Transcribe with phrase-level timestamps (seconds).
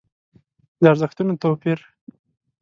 [0.81, 1.79] د ارزښتونو توپير.